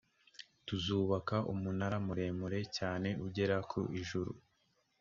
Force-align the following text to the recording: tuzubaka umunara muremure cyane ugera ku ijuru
tuzubaka 0.67 1.35
umunara 1.51 1.97
muremure 2.05 2.59
cyane 2.77 3.09
ugera 3.25 3.57
ku 3.69 3.79
ijuru 3.99 4.31